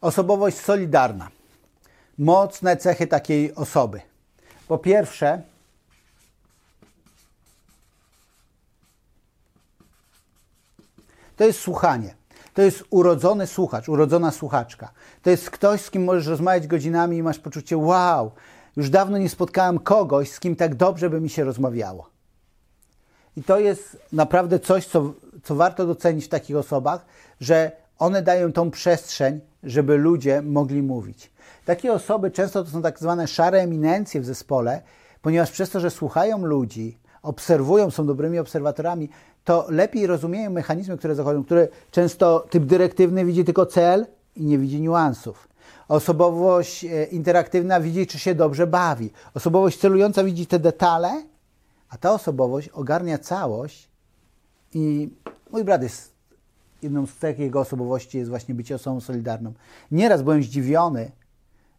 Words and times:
Osobowość 0.00 0.58
solidarna. 0.58 1.28
Mocne 2.18 2.76
cechy 2.76 3.06
takiej 3.06 3.54
osoby. 3.54 4.00
Po 4.68 4.78
pierwsze, 4.78 5.42
to 11.36 11.44
jest 11.44 11.60
słuchanie. 11.60 12.14
To 12.54 12.62
jest 12.62 12.84
urodzony 12.90 13.46
słuchacz, 13.46 13.88
urodzona 13.88 14.30
słuchaczka. 14.30 14.90
To 15.22 15.30
jest 15.30 15.50
ktoś, 15.50 15.80
z 15.80 15.90
kim 15.90 16.04
możesz 16.04 16.26
rozmawiać 16.26 16.66
godzinami 16.66 17.16
i 17.16 17.22
masz 17.22 17.38
poczucie, 17.38 17.76
wow, 17.76 18.32
już 18.76 18.90
dawno 18.90 19.18
nie 19.18 19.28
spotkałem 19.28 19.78
kogoś, 19.78 20.30
z 20.30 20.40
kim 20.40 20.56
tak 20.56 20.74
dobrze 20.74 21.10
by 21.10 21.20
mi 21.20 21.30
się 21.30 21.44
rozmawiało. 21.44 22.10
I 23.36 23.42
to 23.42 23.58
jest 23.58 23.96
naprawdę 24.12 24.58
coś, 24.58 24.86
co, 24.86 25.12
co 25.42 25.54
warto 25.54 25.86
docenić 25.86 26.24
w 26.24 26.28
takich 26.28 26.56
osobach, 26.56 27.04
że 27.40 27.79
one 28.00 28.22
dają 28.22 28.52
tą 28.52 28.70
przestrzeń, 28.70 29.40
żeby 29.62 29.96
ludzie 29.96 30.42
mogli 30.42 30.82
mówić. 30.82 31.30
Takie 31.64 31.92
osoby 31.92 32.30
często 32.30 32.64
to 32.64 32.70
są 32.70 32.82
tak 32.82 32.98
zwane 32.98 33.28
szare 33.28 33.60
eminencje 33.60 34.20
w 34.20 34.24
zespole, 34.24 34.82
ponieważ 35.22 35.50
przez 35.50 35.70
to, 35.70 35.80
że 35.80 35.90
słuchają 35.90 36.44
ludzi, 36.44 36.98
obserwują, 37.22 37.90
są 37.90 38.06
dobrymi 38.06 38.38
obserwatorami, 38.38 39.08
to 39.44 39.66
lepiej 39.68 40.06
rozumieją 40.06 40.50
mechanizmy, 40.50 40.98
które 40.98 41.14
zachodzą, 41.14 41.44
które 41.44 41.68
często 41.90 42.46
typ 42.50 42.64
dyrektywny 42.64 43.24
widzi 43.24 43.44
tylko 43.44 43.66
cel 43.66 44.06
i 44.36 44.44
nie 44.44 44.58
widzi 44.58 44.80
niuansów. 44.80 45.48
Osobowość 45.88 46.84
e, 46.84 47.04
interaktywna 47.04 47.80
widzi, 47.80 48.06
czy 48.06 48.18
się 48.18 48.34
dobrze 48.34 48.66
bawi. 48.66 49.10
Osobowość 49.34 49.78
celująca 49.78 50.24
widzi 50.24 50.46
te 50.46 50.58
detale, 50.58 51.22
a 51.88 51.98
ta 51.98 52.12
osobowość 52.12 52.68
ogarnia 52.68 53.18
całość 53.18 53.88
i 54.74 55.10
mój 55.50 55.64
brat 55.64 55.82
jest 55.82 56.19
jedną 56.82 57.06
z 57.06 57.14
cech 57.14 57.38
jego 57.38 57.60
osobowości 57.60 58.18
jest 58.18 58.30
właśnie 58.30 58.54
bycie 58.54 58.74
osobą 58.74 59.00
solidarną. 59.00 59.52
Nieraz 59.90 60.22
byłem 60.22 60.42
zdziwiony, 60.42 61.10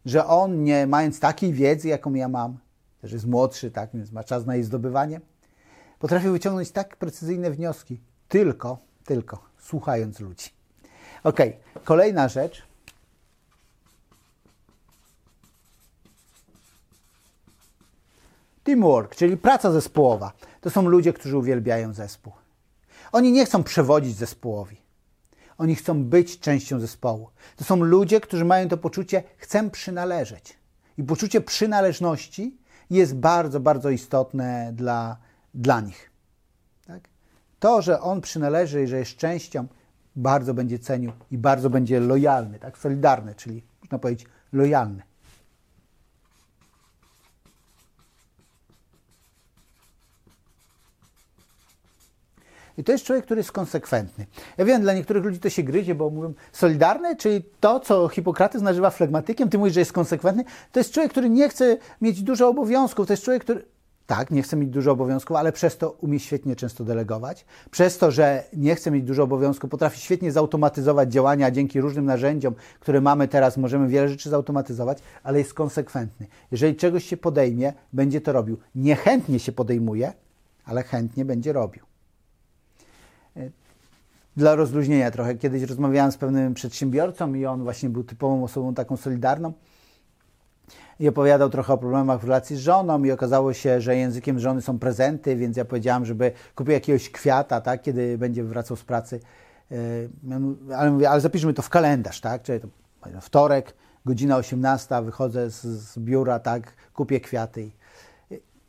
że 0.04 0.26
on, 0.26 0.64
nie 0.64 0.86
mając 0.86 1.20
takiej 1.20 1.52
wiedzy, 1.52 1.88
jaką 1.88 2.14
ja 2.14 2.28
mam, 2.28 2.58
też 3.00 3.12
jest 3.12 3.26
młodszy, 3.26 3.70
tak, 3.70 3.90
więc 3.94 4.12
ma 4.12 4.24
czas 4.24 4.46
na 4.46 4.54
jej 4.54 4.64
zdobywanie, 4.64 5.20
potrafił 5.98 6.32
wyciągnąć 6.32 6.70
tak 6.70 6.96
precyzyjne 6.96 7.50
wnioski, 7.50 8.00
tylko, 8.28 8.78
tylko 9.04 9.42
słuchając 9.58 10.20
ludzi. 10.20 10.50
Ok, 11.24 11.38
kolejna 11.84 12.28
rzecz. 12.28 12.62
Teamwork, 18.64 19.16
czyli 19.16 19.36
praca 19.36 19.72
zespołowa. 19.72 20.32
To 20.60 20.70
są 20.70 20.88
ludzie, 20.88 21.12
którzy 21.12 21.36
uwielbiają 21.36 21.92
zespół. 21.92 22.32
Oni 23.12 23.32
nie 23.32 23.46
chcą 23.46 23.62
przewodzić 23.62 24.16
zespołowi. 24.16 24.81
Oni 25.58 25.74
chcą 25.74 26.04
być 26.04 26.38
częścią 26.40 26.80
zespołu. 26.80 27.28
To 27.56 27.64
są 27.64 27.76
ludzie, 27.76 28.20
którzy 28.20 28.44
mają 28.44 28.68
to 28.68 28.76
poczucie, 28.76 29.22
chcę 29.36 29.70
przynależeć. 29.70 30.58
I 30.98 31.04
poczucie 31.04 31.40
przynależności 31.40 32.56
jest 32.90 33.16
bardzo, 33.16 33.60
bardzo 33.60 33.90
istotne 33.90 34.72
dla, 34.74 35.16
dla 35.54 35.80
nich. 35.80 36.10
Tak? 36.86 37.08
To, 37.60 37.82
że 37.82 38.00
on 38.00 38.20
przynależy 38.20 38.82
i 38.82 38.86
że 38.86 38.98
jest 38.98 39.16
częścią, 39.16 39.66
bardzo 40.16 40.54
będzie 40.54 40.78
cenił 40.78 41.12
i 41.30 41.38
bardzo 41.38 41.70
będzie 41.70 42.00
lojalny, 42.00 42.58
tak? 42.58 42.78
solidarny, 42.78 43.34
czyli 43.34 43.62
można 43.82 43.98
powiedzieć 43.98 44.26
lojalny. 44.52 45.02
I 52.78 52.84
to 52.84 52.92
jest 52.92 53.04
człowiek, 53.04 53.24
który 53.24 53.40
jest 53.40 53.52
konsekwentny. 53.52 54.26
Ja 54.58 54.64
wiem, 54.64 54.82
dla 54.82 54.92
niektórych 54.92 55.24
ludzi 55.24 55.38
to 55.38 55.50
się 55.50 55.62
gryzie, 55.62 55.94
bo 55.94 56.10
mówią 56.10 56.34
solidarny, 56.52 57.16
czyli 57.16 57.44
to, 57.60 57.80
co 57.80 58.08
Hipokrates 58.08 58.62
nazywa 58.62 58.90
flegmatykiem, 58.90 59.48
ty 59.48 59.58
mówisz, 59.58 59.74
że 59.74 59.80
jest 59.80 59.92
konsekwentny. 59.92 60.44
To 60.72 60.80
jest 60.80 60.92
człowiek, 60.92 61.12
który 61.12 61.30
nie 61.30 61.48
chce 61.48 61.76
mieć 62.00 62.22
dużo 62.22 62.48
obowiązków. 62.48 63.06
To 63.06 63.12
jest 63.12 63.22
człowiek, 63.22 63.42
który 63.42 63.64
tak, 64.06 64.30
nie 64.30 64.42
chce 64.42 64.56
mieć 64.56 64.70
dużo 64.70 64.92
obowiązków, 64.92 65.36
ale 65.36 65.52
przez 65.52 65.78
to 65.78 65.90
umie 65.90 66.20
świetnie 66.20 66.56
często 66.56 66.84
delegować. 66.84 67.44
Przez 67.70 67.98
to, 67.98 68.10
że 68.10 68.44
nie 68.52 68.74
chce 68.74 68.90
mieć 68.90 69.04
dużo 69.04 69.22
obowiązków, 69.22 69.70
potrafi 69.70 70.00
świetnie 70.00 70.32
zautomatyzować 70.32 71.12
działania 71.12 71.50
dzięki 71.50 71.80
różnym 71.80 72.04
narzędziom, 72.04 72.54
które 72.80 73.00
mamy 73.00 73.28
teraz, 73.28 73.56
możemy 73.56 73.88
wiele 73.88 74.08
rzeczy 74.08 74.30
zautomatyzować, 74.30 74.98
ale 75.22 75.38
jest 75.38 75.54
konsekwentny. 75.54 76.26
Jeżeli 76.50 76.76
czegoś 76.76 77.04
się 77.04 77.16
podejmie, 77.16 77.72
będzie 77.92 78.20
to 78.20 78.32
robił. 78.32 78.56
Niechętnie 78.74 79.38
się 79.38 79.52
podejmuje, 79.52 80.12
ale 80.64 80.82
chętnie 80.82 81.24
będzie 81.24 81.52
robił 81.52 81.91
dla 84.36 84.54
rozluźnienia 84.54 85.10
trochę. 85.10 85.34
Kiedyś 85.34 85.62
rozmawiałem 85.62 86.12
z 86.12 86.16
pewnym 86.16 86.54
przedsiębiorcą 86.54 87.34
i 87.34 87.46
on 87.46 87.62
właśnie 87.62 87.88
był 87.88 88.04
typową 88.04 88.44
osobą 88.44 88.74
taką 88.74 88.96
solidarną 88.96 89.52
i 91.00 91.08
opowiadał 91.08 91.50
trochę 91.50 91.72
o 91.72 91.78
problemach 91.78 92.20
w 92.20 92.24
relacji 92.24 92.56
z 92.56 92.58
żoną 92.58 93.04
i 93.04 93.10
okazało 93.10 93.52
się, 93.52 93.80
że 93.80 93.96
językiem 93.96 94.38
żony 94.38 94.62
są 94.62 94.78
prezenty, 94.78 95.36
więc 95.36 95.56
ja 95.56 95.64
powiedziałam, 95.64 96.06
żeby 96.06 96.32
kupił 96.54 96.72
jakiegoś 96.72 97.10
kwiata, 97.10 97.60
tak, 97.60 97.82
kiedy 97.82 98.18
będzie 98.18 98.44
wracał 98.44 98.76
z 98.76 98.84
pracy. 98.84 99.20
E, 99.70 99.76
ale 100.76 100.90
mówię, 100.90 101.10
ale 101.10 101.20
zapiszmy 101.20 101.54
to 101.54 101.62
w 101.62 101.70
kalendarz, 101.70 102.20
tak, 102.20 102.42
czyli 102.42 102.60
to 102.60 102.68
wtorek, 103.20 103.74
godzina 104.06 104.36
18, 104.36 105.02
wychodzę 105.02 105.50
z, 105.50 105.62
z 105.62 105.98
biura, 105.98 106.38
tak, 106.38 106.72
kupię 106.94 107.20
kwiaty. 107.20 107.70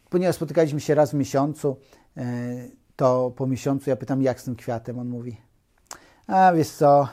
Ponieważ 0.09 0.35
spotykaliśmy 0.35 0.79
się 0.79 0.95
raz 0.95 1.11
w 1.11 1.13
miesiącu, 1.13 1.77
e, 2.17 2.23
to 2.95 3.31
po 3.35 3.47
miesiącu 3.47 3.89
ja 3.89 3.95
pytam, 3.95 4.21
jak 4.21 4.41
z 4.41 4.43
tym 4.43 4.55
kwiatem? 4.55 4.99
On 4.99 5.07
mówi, 5.07 5.37
a 6.27 6.53
wiesz 6.53 6.69
co, 6.69 7.07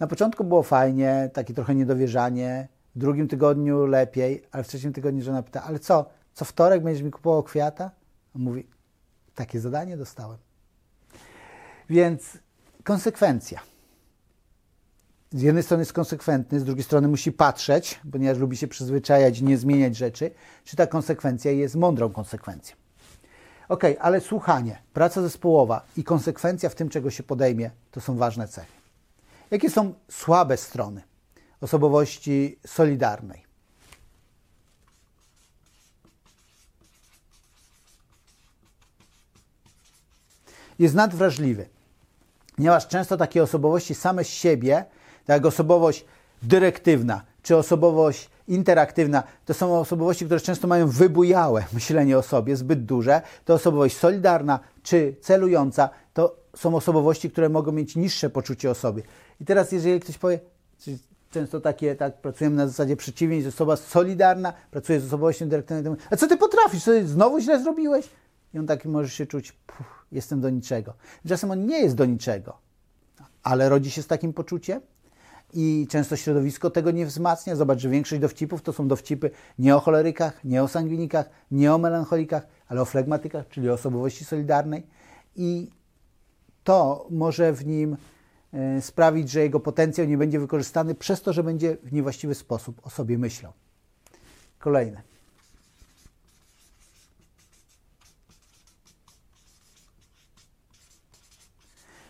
na 0.00 0.06
początku 0.06 0.44
było 0.44 0.62
fajnie, 0.62 1.30
takie 1.32 1.54
trochę 1.54 1.74
niedowierzanie, 1.74 2.68
w 2.94 2.98
drugim 2.98 3.28
tygodniu 3.28 3.86
lepiej, 3.86 4.42
ale 4.52 4.64
w 4.64 4.68
trzecim 4.68 4.92
tygodniu 4.92 5.22
żona 5.22 5.42
pyta, 5.42 5.62
ale 5.62 5.78
co, 5.78 6.10
co 6.34 6.44
wtorek 6.44 6.82
będziesz 6.82 7.02
mi 7.02 7.10
kupował 7.10 7.42
kwiata? 7.42 7.90
On 8.36 8.42
mówi, 8.42 8.66
takie 9.34 9.60
zadanie 9.60 9.96
dostałem. 9.96 10.38
Więc 11.90 12.38
konsekwencja. 12.84 13.60
Z 15.30 15.42
jednej 15.42 15.62
strony 15.62 15.80
jest 15.80 15.92
konsekwentny, 15.92 16.60
z 16.60 16.64
drugiej 16.64 16.84
strony 16.84 17.08
musi 17.08 17.32
patrzeć, 17.32 18.00
ponieważ 18.12 18.38
lubi 18.38 18.56
się 18.56 18.68
przyzwyczajać, 18.68 19.40
nie 19.40 19.58
zmieniać 19.58 19.96
rzeczy, 19.96 20.30
czy 20.64 20.76
ta 20.76 20.86
konsekwencja 20.86 21.50
jest 21.50 21.76
mądrą 21.76 22.10
konsekwencją. 22.10 22.81
Ok, 23.72 23.84
ale 24.00 24.20
słuchanie, 24.20 24.82
praca 24.92 25.22
zespołowa 25.22 25.84
i 25.96 26.04
konsekwencja 26.04 26.68
w 26.68 26.74
tym, 26.74 26.88
czego 26.88 27.10
się 27.10 27.22
podejmie, 27.22 27.70
to 27.90 28.00
są 28.00 28.16
ważne 28.16 28.48
cechy. 28.48 28.72
Jakie 29.50 29.70
są 29.70 29.94
słabe 30.10 30.56
strony 30.56 31.02
osobowości 31.60 32.58
solidarnej? 32.66 33.44
Jest 40.78 40.94
nadwrażliwy, 40.94 41.68
ponieważ 42.56 42.88
często 42.88 43.16
takie 43.16 43.42
osobowości 43.42 43.94
same 43.94 44.24
z 44.24 44.28
siebie, 44.28 44.84
tak 45.26 45.34
jak 45.34 45.46
osobowość 45.46 46.04
dyrektywna 46.42 47.22
czy 47.42 47.56
osobowość 47.56 48.30
interaktywna, 48.54 49.22
to 49.44 49.54
są 49.54 49.78
osobowości, 49.78 50.24
które 50.24 50.40
często 50.40 50.68
mają 50.68 50.88
wybujałe 50.88 51.64
myślenie 51.72 52.18
o 52.18 52.22
sobie, 52.22 52.56
zbyt 52.56 52.84
duże. 52.84 53.22
To 53.44 53.54
osobowość 53.54 53.96
solidarna 53.96 54.60
czy 54.82 55.16
celująca, 55.20 55.90
to 56.14 56.36
są 56.56 56.76
osobowości, 56.76 57.30
które 57.30 57.48
mogą 57.48 57.72
mieć 57.72 57.96
niższe 57.96 58.30
poczucie 58.30 58.70
o 58.70 58.74
sobie. 58.74 59.02
I 59.40 59.44
teraz, 59.44 59.72
jeżeli 59.72 60.00
ktoś 60.00 60.18
powie, 60.18 60.40
często 61.30 61.60
takie, 61.60 61.96
tak, 61.96 62.20
pracujemy 62.20 62.56
na 62.56 62.66
zasadzie 62.66 62.96
przeciwnej, 62.96 63.42
że 63.42 63.48
osoba 63.48 63.76
solidarna 63.76 64.52
pracuje 64.70 65.00
z 65.00 65.06
osobowością 65.06 65.48
dyrektywną, 65.48 65.96
a 66.10 66.16
co 66.16 66.26
ty 66.26 66.36
potrafisz? 66.36 66.84
Co, 66.84 66.90
znowu 67.04 67.40
źle 67.40 67.62
zrobiłeś? 67.62 68.08
I 68.54 68.58
on 68.58 68.66
taki 68.66 68.88
może 68.88 69.08
się 69.08 69.26
czuć, 69.26 69.56
jestem 70.12 70.40
do 70.40 70.50
niczego. 70.50 70.94
Czasem 71.28 71.50
on 71.50 71.66
nie 71.66 71.80
jest 71.80 71.94
do 71.94 72.04
niczego, 72.04 72.58
ale 73.42 73.68
rodzi 73.68 73.90
się 73.90 74.02
z 74.02 74.06
takim 74.06 74.32
poczuciem, 74.32 74.80
i 75.52 75.86
często 75.90 76.16
środowisko 76.16 76.70
tego 76.70 76.90
nie 76.90 77.06
wzmacnia. 77.06 77.56
Zobacz, 77.56 77.78
że 77.78 77.88
większość 77.88 78.20
dowcipów 78.20 78.62
to 78.62 78.72
są 78.72 78.88
dowcipy 78.88 79.30
nie 79.58 79.76
o 79.76 79.80
cholerykach, 79.80 80.44
nie 80.44 80.62
o 80.62 80.68
sangwinikach, 80.68 81.30
nie 81.50 81.74
o 81.74 81.78
melancholikach, 81.78 82.46
ale 82.68 82.82
o 82.82 82.84
flegmatykach, 82.84 83.48
czyli 83.48 83.70
osobowości 83.70 84.24
solidarnej. 84.24 84.86
I 85.36 85.70
to 86.64 87.06
może 87.10 87.52
w 87.52 87.66
nim 87.66 87.96
e, 88.52 88.82
sprawić, 88.82 89.30
że 89.30 89.40
jego 89.40 89.60
potencjał 89.60 90.06
nie 90.06 90.18
będzie 90.18 90.40
wykorzystany 90.40 90.94
przez 90.94 91.22
to, 91.22 91.32
że 91.32 91.42
będzie 91.42 91.76
w 91.82 91.92
niewłaściwy 91.92 92.34
sposób 92.34 92.86
o 92.86 92.90
sobie 92.90 93.18
myślał. 93.18 93.52
Kolejne. 94.58 95.02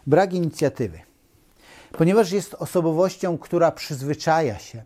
Brak 0.06 0.32
inicjatywy 0.32 1.12
ponieważ 1.98 2.32
jest 2.32 2.54
osobowością, 2.54 3.38
która 3.38 3.72
przyzwyczaja 3.72 4.58
się, 4.58 4.82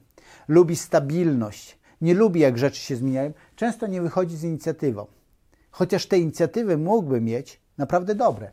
lubi 0.48 0.76
stabilność, 0.76 1.78
nie 2.00 2.14
lubi 2.14 2.40
jak 2.40 2.58
rzeczy 2.58 2.80
się 2.80 2.96
zmieniają, 2.96 3.32
często 3.56 3.86
nie 3.86 4.02
wychodzi 4.02 4.36
z 4.36 4.44
inicjatywą. 4.44 5.06
Chociaż 5.70 6.06
te 6.06 6.18
inicjatywy 6.18 6.78
mógłby 6.78 7.20
mieć 7.20 7.60
naprawdę 7.78 8.14
dobre, 8.14 8.50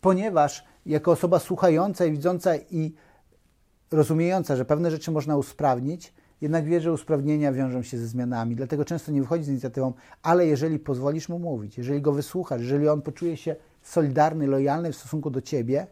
ponieważ 0.00 0.64
jako 0.86 1.12
osoba 1.12 1.38
słuchająca 1.38 2.04
i 2.04 2.12
widząca 2.12 2.56
i 2.56 2.94
rozumiejąca, 3.90 4.56
że 4.56 4.64
pewne 4.64 4.90
rzeczy 4.90 5.10
można 5.10 5.36
usprawnić, 5.36 6.14
jednak 6.40 6.64
wie, 6.64 6.80
że 6.80 6.92
usprawnienia 6.92 7.52
wiążą 7.52 7.82
się 7.82 7.98
ze 7.98 8.06
zmianami, 8.06 8.56
dlatego 8.56 8.84
często 8.84 9.12
nie 9.12 9.20
wychodzi 9.20 9.44
z 9.44 9.48
inicjatywą, 9.48 9.92
ale 10.22 10.46
jeżeli 10.46 10.78
pozwolisz 10.78 11.28
mu 11.28 11.38
mówić, 11.38 11.78
jeżeli 11.78 12.02
go 12.02 12.12
wysłuchasz, 12.12 12.60
jeżeli 12.60 12.88
on 12.88 13.02
poczuje 13.02 13.36
się 13.36 13.56
solidarny, 13.82 14.46
lojalny 14.46 14.92
w 14.92 14.96
stosunku 14.96 15.30
do 15.30 15.40
ciebie, 15.40 15.86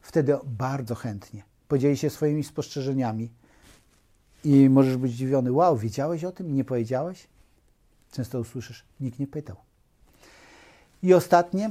wtedy 0.00 0.38
bardzo 0.44 0.94
chętnie 0.94 1.42
podzieli 1.68 1.96
się 1.96 2.10
swoimi 2.10 2.44
spostrzeżeniami 2.44 3.30
i 4.44 4.68
możesz 4.68 4.96
być 4.96 5.12
zdziwiony, 5.12 5.52
wow, 5.52 5.76
wiedziałeś 5.76 6.24
o 6.24 6.32
tym 6.32 6.48
i 6.48 6.52
nie 6.52 6.64
powiedziałeś? 6.64 7.26
Często 8.12 8.40
usłyszysz, 8.40 8.84
nikt 9.00 9.18
nie 9.18 9.26
pytał. 9.26 9.56
I 11.02 11.14
ostatnie, 11.14 11.70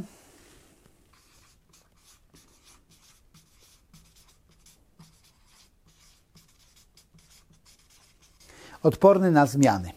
odporny 8.84 9.32
na 9.32 9.46
zmiany. 9.46 9.92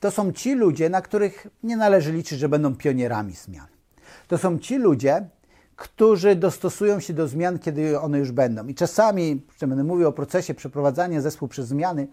To 0.00 0.10
są 0.10 0.32
ci 0.32 0.54
ludzie, 0.54 0.90
na 0.90 1.02
których 1.02 1.46
nie 1.62 1.76
należy 1.76 2.12
liczyć, 2.12 2.38
że 2.38 2.48
będą 2.48 2.76
pionierami 2.76 3.32
zmian. 3.32 3.66
To 4.28 4.38
są 4.38 4.58
ci 4.58 4.76
ludzie, 4.76 5.28
którzy 5.76 6.36
dostosują 6.36 7.00
się 7.00 7.12
do 7.12 7.28
zmian, 7.28 7.58
kiedy 7.58 8.00
one 8.00 8.18
już 8.18 8.32
będą. 8.32 8.66
I 8.66 8.74
czasami, 8.74 9.42
będę 9.60 9.84
mówił 9.84 10.08
o 10.08 10.12
procesie 10.12 10.54
przeprowadzania 10.54 11.20
zespół 11.20 11.48
przez 11.48 11.68
zmiany, 11.68 12.06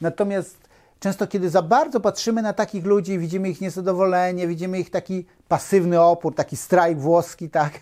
natomiast 0.00 0.68
często 1.00 1.26
kiedy 1.26 1.50
za 1.50 1.62
bardzo 1.62 2.00
patrzymy 2.00 2.42
na 2.42 2.52
takich 2.52 2.84
ludzi, 2.84 3.18
widzimy 3.18 3.48
ich 3.48 3.60
niezadowolenie, 3.60 4.48
widzimy 4.48 4.80
ich 4.80 4.90
taki 4.90 5.26
pasywny 5.48 6.00
opór, 6.00 6.34
taki 6.34 6.56
strajk 6.56 6.98
włoski, 6.98 7.50
tak, 7.50 7.72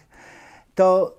to 0.75 1.15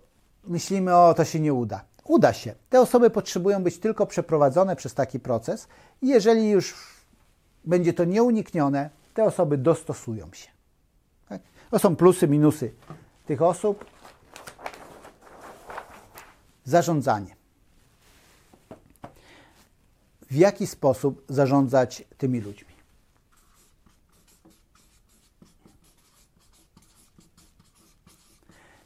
myślimy, 0.47 0.95
o, 0.95 1.13
to 1.13 1.25
się 1.25 1.39
nie 1.39 1.53
uda. 1.53 1.81
Uda 2.03 2.33
się. 2.33 2.53
Te 2.69 2.81
osoby 2.81 3.09
potrzebują 3.09 3.63
być 3.63 3.79
tylko 3.79 4.05
przeprowadzone 4.05 4.75
przez 4.75 4.93
taki 4.93 5.19
proces 5.19 5.67
jeżeli 6.01 6.49
już 6.49 6.75
będzie 7.65 7.93
to 7.93 8.03
nieuniknione, 8.03 8.89
te 9.13 9.23
osoby 9.23 9.57
dostosują 9.57 10.27
się. 10.33 10.49
Tak? 11.29 11.41
To 11.71 11.79
są 11.79 11.95
plusy, 11.95 12.27
minusy 12.27 12.73
tych 13.25 13.41
osób. 13.41 13.85
Zarządzanie. 16.67 17.35
W 20.29 20.35
jaki 20.35 20.67
sposób 20.67 21.25
zarządzać 21.29 22.03
tymi 22.17 22.41
ludźmi? 22.41 22.67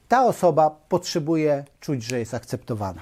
Ta 0.07 0.25
osoba 0.25 0.69
potrzebuje 0.69 1.65
czuć, 1.79 2.03
że 2.03 2.19
jest 2.19 2.33
akceptowana. 2.33 3.01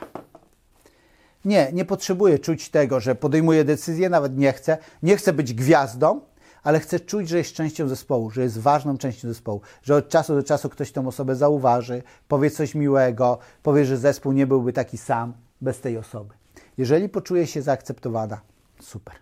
Nie, 1.46 1.72
nie 1.74 1.86
potrzebuje 1.86 2.40
czuć 2.40 2.70
tego, 2.70 3.00
że 3.00 3.16
podejmuje 3.16 3.64
decyzję, 3.64 4.10
nawet 4.10 4.38
nie 4.38 4.54
chce, 4.54 4.78
nie 5.04 5.18
chce 5.18 5.34
być 5.34 5.54
gwiazdą, 5.54 6.22
ale 6.64 6.80
chce 6.80 7.00
czuć, 7.00 7.30
że 7.30 7.38
jest 7.38 7.54
częścią 7.54 7.88
zespołu, 7.88 8.32
że 8.32 8.42
jest 8.42 8.60
ważną 8.60 8.98
częścią 8.98 9.28
zespołu, 9.28 9.62
że 9.84 9.96
od 9.96 10.10
czasu 10.10 10.36
do 10.36 10.44
czasu 10.44 10.70
ktoś 10.70 10.92
tę 10.92 11.08
osobę 11.08 11.36
zauważy, 11.36 12.04
powie 12.28 12.52
coś 12.52 12.76
miłego, 12.76 13.40
powie, 13.64 13.86
że 13.86 13.98
zespół 13.98 14.32
nie 14.32 14.48
byłby 14.48 14.74
taki 14.74 14.98
sam 14.98 15.34
bez 15.62 15.80
tej 15.82 15.98
osoby. 15.98 16.34
Jeżeli 16.78 17.10
poczuje 17.10 17.48
się 17.48 17.62
zaakceptowana, 17.62 18.42
super. 18.82 19.16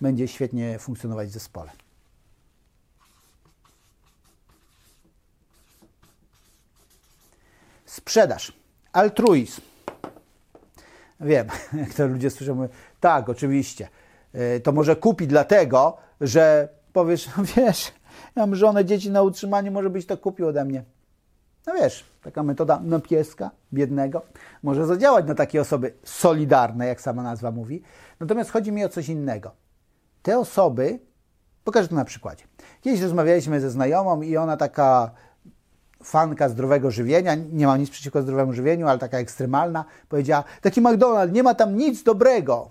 Będzie 0.00 0.28
świetnie 0.28 0.78
funkcjonować 0.78 1.28
w 1.28 1.32
zespole. 1.32 1.70
Sprzedaż, 7.86 8.52
altruizm. 8.92 9.60
Wiem, 11.20 11.48
jak 11.82 11.94
to 11.94 12.06
ludzie 12.06 12.30
słyszą, 12.30 12.54
mówią, 12.54 12.68
tak, 13.00 13.28
oczywiście. 13.28 13.88
E, 14.32 14.60
to 14.60 14.72
może 14.72 14.96
kupi 14.96 15.26
dlatego, 15.26 15.96
że 16.20 16.68
powiesz, 16.92 17.28
no 17.36 17.44
wiesz, 17.56 17.92
ja 18.36 18.42
mam 18.42 18.54
żonę, 18.54 18.84
dzieci 18.84 19.10
na 19.10 19.22
utrzymaniu, 19.22 19.72
może 19.72 19.90
być 19.90 20.06
to 20.06 20.16
kupił 20.16 20.46
ode 20.46 20.64
mnie. 20.64 20.84
No 21.66 21.74
wiesz, 21.74 22.04
taka 22.22 22.42
metoda 22.42 22.80
na 22.80 23.00
pieska, 23.00 23.50
biednego, 23.72 24.22
może 24.62 24.86
zadziałać 24.86 25.26
na 25.26 25.34
takie 25.34 25.60
osoby 25.60 25.94
solidarne, 26.04 26.86
jak 26.86 27.00
sama 27.00 27.22
nazwa 27.22 27.50
mówi. 27.50 27.82
Natomiast 28.20 28.50
chodzi 28.50 28.72
mi 28.72 28.84
o 28.84 28.88
coś 28.88 29.08
innego. 29.08 29.50
Te 30.22 30.38
osoby, 30.38 30.98
pokażę 31.64 31.88
to 31.88 31.94
na 31.94 32.04
przykładzie. 32.04 32.44
Kiedyś 32.80 33.00
rozmawialiśmy 33.00 33.60
ze 33.60 33.70
znajomą 33.70 34.22
i 34.22 34.36
ona 34.36 34.56
taka 34.56 35.10
fanka 36.02 36.48
zdrowego 36.48 36.90
żywienia, 36.90 37.34
nie 37.34 37.66
ma 37.66 37.76
nic 37.76 37.90
przeciwko 37.90 38.22
zdrowemu 38.22 38.52
żywieniu, 38.52 38.88
ale 38.88 38.98
taka 38.98 39.18
ekstremalna, 39.18 39.84
powiedziała, 40.08 40.44
taki 40.60 40.82
McDonald's, 40.82 41.32
nie 41.32 41.42
ma 41.42 41.54
tam 41.54 41.76
nic 41.76 42.02
dobrego. 42.02 42.70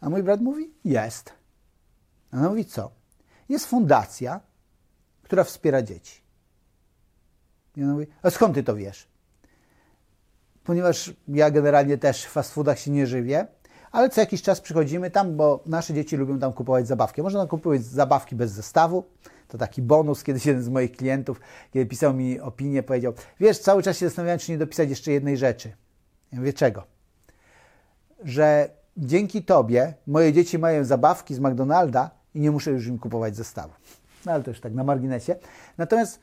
A 0.00 0.10
mój 0.10 0.22
brat 0.22 0.40
mówi, 0.40 0.70
jest. 0.84 1.32
A 2.32 2.36
ona 2.36 2.48
mówi, 2.48 2.64
co? 2.64 2.90
Jest 3.48 3.66
fundacja, 3.66 4.40
która 5.22 5.44
wspiera 5.44 5.82
dzieci. 5.82 6.22
I 7.76 7.82
ona 7.82 7.92
mówi, 7.92 8.06
a 8.22 8.30
skąd 8.30 8.54
ty 8.54 8.62
to 8.62 8.76
wiesz? 8.76 9.08
Ponieważ 10.64 11.12
ja 11.28 11.50
generalnie 11.50 11.98
też 11.98 12.24
w 12.24 12.30
fast 12.30 12.54
foodach 12.54 12.78
się 12.78 12.90
nie 12.90 13.06
żywię, 13.06 13.46
ale 13.92 14.10
co 14.10 14.20
jakiś 14.20 14.42
czas 14.42 14.60
przychodzimy 14.60 15.10
tam, 15.10 15.36
bo 15.36 15.62
nasze 15.66 15.94
dzieci 15.94 16.16
lubią 16.16 16.38
tam 16.38 16.52
kupować 16.52 16.86
zabawki. 16.86 17.22
Można 17.22 17.40
tam 17.40 17.48
kupować 17.48 17.84
zabawki 17.84 18.36
bez 18.36 18.52
zestawu, 18.52 19.04
to 19.48 19.58
taki 19.58 19.82
bonus. 19.82 20.24
Kiedyś 20.24 20.46
jeden 20.46 20.62
z 20.62 20.68
moich 20.68 20.92
klientów, 20.92 21.40
kiedy 21.72 21.86
pisał 21.86 22.14
mi 22.14 22.40
opinię, 22.40 22.82
powiedział: 22.82 23.12
Wiesz, 23.40 23.58
cały 23.58 23.82
czas 23.82 23.98
się 23.98 24.06
zastanawiałem, 24.06 24.38
czy 24.38 24.52
nie 24.52 24.58
dopisać 24.58 24.88
jeszcze 24.88 25.12
jednej 25.12 25.36
rzeczy. 25.36 25.72
Ja 26.32 26.38
mówię, 26.38 26.52
czego? 26.52 26.84
Że 28.24 28.70
dzięki 28.98 29.44
tobie 29.44 29.94
moje 30.06 30.32
dzieci 30.32 30.58
mają 30.58 30.84
zabawki 30.84 31.34
z 31.34 31.40
McDonalda 31.40 32.10
i 32.34 32.40
nie 32.40 32.50
muszę 32.50 32.70
już 32.70 32.86
im 32.86 32.98
kupować 32.98 33.36
zestawu. 33.36 33.72
No 34.26 34.32
ale 34.32 34.42
to 34.42 34.50
już 34.50 34.60
tak 34.60 34.74
na 34.74 34.84
marginesie. 34.84 35.36
Natomiast 35.78 36.20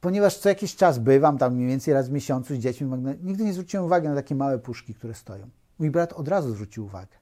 ponieważ 0.00 0.36
co 0.36 0.48
jakiś 0.48 0.76
czas 0.76 0.98
bywam 0.98 1.38
tam 1.38 1.54
mniej 1.54 1.68
więcej 1.68 1.94
raz 1.94 2.08
w 2.08 2.12
miesiącu 2.12 2.54
z 2.54 2.58
dziećmi, 2.58 2.90
nigdy 3.22 3.44
nie 3.44 3.52
zwróciłem 3.52 3.86
uwagi 3.86 4.08
na 4.08 4.14
takie 4.14 4.34
małe 4.34 4.58
puszki, 4.58 4.94
które 4.94 5.14
stoją. 5.14 5.48
Mój 5.78 5.90
brat 5.90 6.12
od 6.12 6.28
razu 6.28 6.50
zwrócił 6.50 6.84
uwagę 6.84 7.16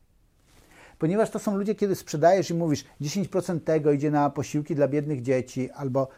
ponieważ 0.98 1.30
to 1.30 1.38
są 1.38 1.56
ludzie, 1.56 1.74
kiedy 1.74 1.94
sprzedajesz 1.94 2.50
i 2.50 2.54
mówisz 2.54 2.84
10% 3.00 3.60
tego 3.60 3.92
idzie 3.92 4.10
na 4.10 4.30
posiłki 4.30 4.74
dla 4.74 4.88
biednych 4.88 5.22
dzieci, 5.22 5.70
albo 5.70 6.08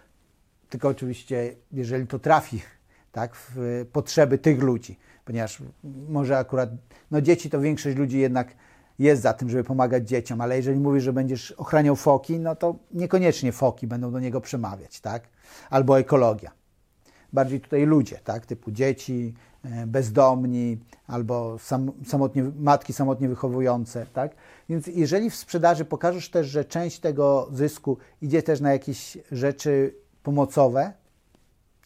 tylko 0.71 0.89
oczywiście, 0.89 1.55
jeżeli 1.73 2.07
to 2.07 2.19
trafi 2.19 2.63
tak, 3.13 3.37
w 3.37 3.85
potrzeby 3.93 4.39
tych 4.39 4.63
ludzi, 4.63 4.99
ponieważ 5.27 5.63
może 6.09 6.39
akurat, 6.39 6.71
no 7.11 7.21
dzieci 7.21 7.51
to 7.51 7.61
większość 7.61 7.97
ludzi 7.97 8.19
jednak 8.19 8.55
jest 8.99 9.23
za 9.23 9.33
tym, 9.33 9.51
żeby 9.51 9.65
pomagać 9.65 10.09
dzieciom, 10.09 10.41
ale 10.41 10.57
jeżeli 10.57 10.81
mówisz, 10.81 11.05
że 11.05 11.13
będziesz 11.13 11.53
ochraniał 11.53 11.97
foki, 11.97 12.39
no 12.39 12.57
to 12.57 12.77
niekoniecznie 12.95 13.53
foki 13.53 13.87
będą 13.87 14.13
do 14.13 14.21
niego 14.21 14.41
przemawiać, 14.41 15.01
tak? 15.01 15.29
Albo 15.71 15.99
ekologia. 15.99 16.53
Bardziej 17.33 17.61
tutaj 17.61 17.87
ludzie, 17.87 18.19
tak? 18.25 18.47
Typu 18.47 18.71
dzieci, 18.71 19.35
e, 19.65 19.87
bezdomni, 19.87 20.79
albo 21.07 21.59
sam, 21.59 21.93
samotnie, 22.07 22.53
matki 22.59 22.93
samotnie 22.93 23.29
wychowujące, 23.29 24.07
tak? 24.13 24.35
Więc 24.69 24.87
jeżeli 24.87 25.31
w 25.31 25.37
sprzedaży 25.37 25.85
pokażesz 25.85 26.31
też, 26.31 26.47
że 26.47 26.65
część 26.65 27.01
tego 27.01 27.49
zysku 27.53 27.99
idzie 28.23 28.43
też 28.43 28.61
na 28.61 28.73
jakieś 28.73 29.19
rzeczy 29.33 29.95
pomocowe, 30.23 30.93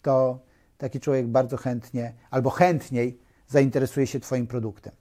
to 0.02 0.38
taki 0.78 1.00
człowiek 1.00 1.26
bardzo 1.26 1.56
chętnie 1.56 2.12
albo 2.30 2.50
chętniej 2.50 3.29
zainteresuje 3.50 4.06
się 4.06 4.20
Twoim 4.20 4.46
produktem. 4.46 4.92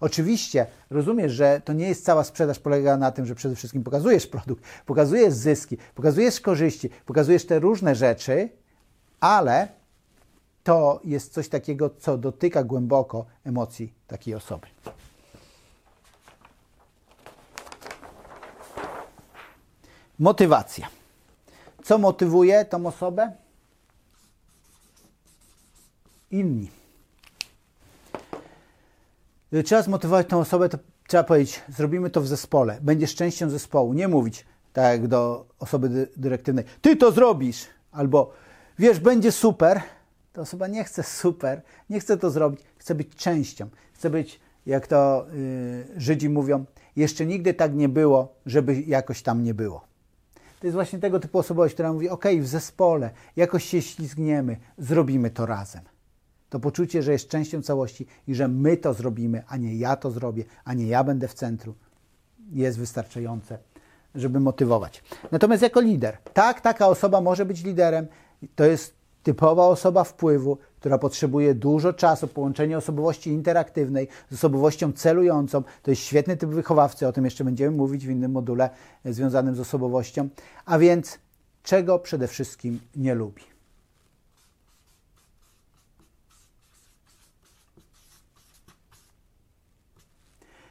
Oczywiście 0.00 0.66
rozumiesz, 0.90 1.32
że 1.32 1.60
to 1.64 1.72
nie 1.72 1.88
jest 1.88 2.04
cała 2.04 2.24
sprzedaż 2.24 2.58
polega 2.58 2.96
na 2.96 3.12
tym, 3.12 3.26
że 3.26 3.34
przede 3.34 3.56
wszystkim 3.56 3.84
pokazujesz 3.84 4.26
produkt, 4.26 4.64
pokazujesz 4.86 5.34
zyski, 5.34 5.78
pokazujesz 5.94 6.40
korzyści, 6.40 6.90
pokazujesz 7.06 7.46
te 7.46 7.58
różne 7.58 7.94
rzeczy, 7.94 8.48
ale 9.20 9.68
to 10.64 11.00
jest 11.04 11.32
coś 11.32 11.48
takiego, 11.48 11.90
co 11.98 12.18
dotyka 12.18 12.64
głęboko 12.64 13.26
emocji 13.44 13.94
takiej 14.06 14.34
osoby. 14.34 14.66
Motywacja. 20.18 20.88
Co 21.84 21.98
motywuje 21.98 22.64
tą 22.64 22.86
osobę? 22.86 23.32
Inni. 26.30 26.79
Gdy 29.52 29.62
trzeba 29.62 29.82
zmotywować 29.82 30.26
tą 30.26 30.38
osobę, 30.38 30.68
to 30.68 30.78
trzeba 31.08 31.24
powiedzieć, 31.24 31.62
zrobimy 31.68 32.10
to 32.10 32.20
w 32.20 32.26
zespole, 32.26 32.78
będziesz 32.82 33.14
częścią 33.14 33.50
zespołu. 33.50 33.92
Nie 33.92 34.08
mówić 34.08 34.46
tak 34.72 34.84
jak 34.92 35.08
do 35.08 35.46
osoby 35.58 36.08
dyrektywnej, 36.16 36.64
ty 36.80 36.96
to 36.96 37.12
zrobisz, 37.12 37.66
albo 37.92 38.32
wiesz, 38.78 39.00
będzie 39.00 39.32
super. 39.32 39.80
Ta 40.32 40.40
osoba 40.40 40.66
nie 40.66 40.84
chce 40.84 41.02
super, 41.02 41.62
nie 41.90 42.00
chce 42.00 42.16
to 42.16 42.30
zrobić, 42.30 42.60
chce 42.76 42.94
być 42.94 43.16
częścią, 43.16 43.68
chce 43.92 44.10
być, 44.10 44.40
jak 44.66 44.86
to 44.86 45.26
yy, 45.32 46.00
Żydzi 46.00 46.28
mówią, 46.28 46.64
jeszcze 46.96 47.26
nigdy 47.26 47.54
tak 47.54 47.74
nie 47.74 47.88
było, 47.88 48.34
żeby 48.46 48.80
jakoś 48.80 49.22
tam 49.22 49.44
nie 49.44 49.54
było. 49.54 49.84
To 50.60 50.66
jest 50.66 50.74
właśnie 50.74 50.98
tego 50.98 51.20
typu 51.20 51.38
osobowość, 51.38 51.74
która 51.74 51.92
mówi: 51.92 52.08
OK, 52.08 52.24
w 52.40 52.46
zespole, 52.46 53.10
jakoś 53.36 53.64
się 53.64 53.82
ślizgniemy, 53.82 54.56
zrobimy 54.78 55.30
to 55.30 55.46
razem. 55.46 55.82
To 56.50 56.60
poczucie, 56.60 57.02
że 57.02 57.12
jest 57.12 57.28
częścią 57.28 57.62
całości 57.62 58.06
i 58.28 58.34
że 58.34 58.48
my 58.48 58.76
to 58.76 58.94
zrobimy, 58.94 59.42
a 59.48 59.56
nie 59.56 59.76
ja 59.76 59.96
to 59.96 60.10
zrobię, 60.10 60.44
a 60.64 60.74
nie 60.74 60.86
ja 60.86 61.04
będę 61.04 61.28
w 61.28 61.34
centrum, 61.34 61.74
jest 62.52 62.78
wystarczające, 62.78 63.58
żeby 64.14 64.40
motywować. 64.40 65.02
Natomiast 65.32 65.62
jako 65.62 65.80
lider, 65.80 66.16
tak, 66.34 66.60
taka 66.60 66.88
osoba 66.88 67.20
może 67.20 67.46
być 67.46 67.64
liderem, 67.64 68.06
to 68.54 68.64
jest 68.64 68.94
typowa 69.22 69.66
osoba 69.66 70.04
wpływu, 70.04 70.58
która 70.80 70.98
potrzebuje 70.98 71.54
dużo 71.54 71.92
czasu, 71.92 72.28
połączenie 72.28 72.78
osobowości 72.78 73.30
interaktywnej 73.30 74.08
z 74.30 74.34
osobowością 74.34 74.92
celującą. 74.92 75.62
To 75.82 75.90
jest 75.90 76.02
świetny 76.02 76.36
typ 76.36 76.50
wychowawcy, 76.50 77.06
o 77.06 77.12
tym 77.12 77.24
jeszcze 77.24 77.44
będziemy 77.44 77.76
mówić 77.76 78.06
w 78.06 78.10
innym 78.10 78.32
module 78.32 78.70
związanym 79.04 79.54
z 79.54 79.60
osobowością. 79.60 80.28
A 80.64 80.78
więc 80.78 81.18
czego 81.62 81.98
przede 81.98 82.28
wszystkim 82.28 82.80
nie 82.96 83.14
lubi? 83.14 83.49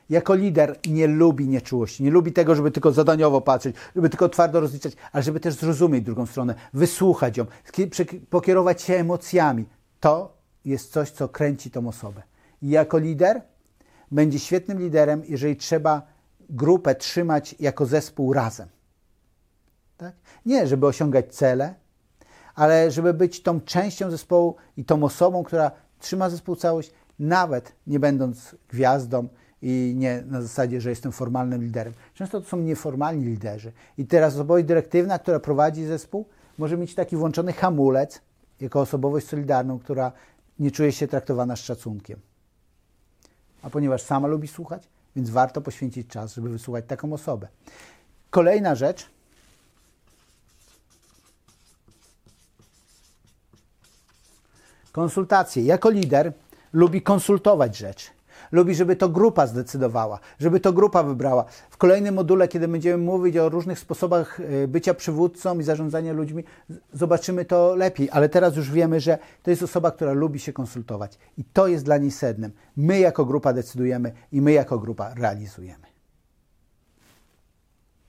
Jako 0.10 0.36
lider 0.36 0.80
nie 0.90 1.08
lubi 1.08 1.48
nieczułości, 1.48 2.04
nie 2.04 2.12
lubi 2.12 2.34
tego, 2.34 2.56
żeby 2.56 2.72
tylko 2.72 2.92
zadaniowo 2.92 3.42
patrzeć, 3.42 3.76
żeby 3.96 4.10
tylko 4.10 4.30
twardo 4.30 4.60
rozliczać, 4.60 4.94
ale 5.12 5.24
żeby 5.24 5.40
też 5.40 5.54
zrozumieć 5.54 6.06
drugą 6.06 6.26
stronę, 6.26 6.56
wysłuchać 6.74 7.38
ją, 7.38 7.46
pokierować 8.30 8.82
się 8.82 8.94
emocjami. 8.94 9.66
To 10.00 10.38
jest 10.66 10.92
coś, 10.92 11.12
co 11.12 11.30
kręci 11.30 11.72
tą 11.72 11.88
osobę. 11.88 12.22
I 12.62 12.70
jako 12.70 12.98
lider 12.98 13.42
będzie 14.12 14.40
świetnym 14.40 14.80
liderem, 14.80 15.24
jeżeli 15.28 15.56
trzeba 15.56 16.02
grupę 16.50 16.96
trzymać 16.96 17.56
jako 17.60 17.86
zespół 17.86 18.34
razem. 18.34 18.68
Tak? 19.98 20.14
Nie, 20.46 20.68
żeby 20.68 20.88
osiągać 20.88 21.36
cele, 21.36 21.74
ale 22.56 22.92
żeby 22.92 23.14
być 23.14 23.44
tą 23.44 23.62
częścią 23.62 24.12
zespołu 24.12 24.56
i 24.78 24.86
tą 24.86 25.04
osobą, 25.04 25.44
która 25.44 25.72
trzyma 26.00 26.30
zespół 26.30 26.56
całość, 26.56 26.92
nawet 27.20 27.76
nie 27.88 28.00
będąc 28.00 28.56
gwiazdą, 28.70 29.28
i 29.62 29.94
nie 29.98 30.24
na 30.28 30.42
zasadzie, 30.42 30.82
że 30.82 30.90
jestem 30.90 31.12
formalnym 31.12 31.62
liderem. 31.62 31.94
Często 32.14 32.42
to 32.42 32.48
są 32.48 32.58
nieformalni 32.58 33.26
liderzy. 33.26 33.72
I 33.98 34.06
teraz 34.06 34.34
osobowość 34.34 34.66
dyrektywna, 34.66 35.20
która 35.20 35.40
prowadzi 35.40 35.86
zespół, 35.86 36.26
może 36.58 36.78
mieć 36.78 36.96
taki 36.96 37.16
włączony 37.16 37.54
hamulec 37.54 38.22
jako 38.62 38.82
osobowość 38.82 39.28
solidarną, 39.28 39.80
która 39.80 40.12
nie 40.60 40.72
czuje 40.72 40.92
się 40.92 41.08
traktowana 41.08 41.56
z 41.56 41.60
szacunkiem. 41.60 42.20
A 43.62 43.70
ponieważ 43.70 44.02
sama 44.02 44.28
lubi 44.28 44.48
słuchać, 44.48 44.84
więc 45.16 45.30
warto 45.30 45.62
poświęcić 45.62 46.08
czas, 46.08 46.36
żeby 46.36 46.50
wysłuchać 46.50 46.86
taką 46.88 47.14
osobę. 47.14 47.48
Kolejna 48.30 48.76
rzecz. 48.76 49.10
Konsultacje. 54.92 55.64
Jako 55.64 55.90
lider 55.90 56.34
lubi 56.74 57.02
konsultować 57.02 57.78
rzeczy. 57.78 58.19
Lubi, 58.52 58.76
żeby 58.76 58.96
to 58.96 59.10
grupa 59.10 59.48
zdecydowała, 59.48 60.20
żeby 60.40 60.60
to 60.60 60.74
grupa 60.74 61.04
wybrała. 61.04 61.46
W 61.70 61.78
kolejnym 61.78 62.16
module, 62.16 62.48
kiedy 62.48 62.68
będziemy 62.68 62.98
mówić 62.98 63.38
o 63.38 63.50
różnych 63.50 63.80
sposobach 63.80 64.40
e, 64.40 64.68
bycia 64.68 64.94
przywódcą 64.94 65.60
i 65.60 65.64
zarządzania 65.64 66.14
ludźmi, 66.14 66.44
zobaczymy 66.94 67.46
to 67.46 67.76
lepiej, 67.76 68.10
ale 68.12 68.30
teraz 68.30 68.56
już 68.56 68.72
wiemy, 68.72 69.00
że 69.00 69.18
to 69.44 69.50
jest 69.50 69.64
osoba, 69.64 69.92
która 69.92 70.14
lubi 70.14 70.40
się 70.40 70.54
konsultować 70.54 71.18
i 71.38 71.44
to 71.44 71.68
jest 71.68 71.86
dla 71.86 71.98
niej 71.98 72.12
sednem. 72.12 72.52
My 72.78 73.00
jako 73.00 73.26
grupa 73.26 73.54
decydujemy 73.54 74.12
i 74.32 74.42
my 74.42 74.52
jako 74.52 74.80
grupa 74.80 75.14
realizujemy. 75.14 75.89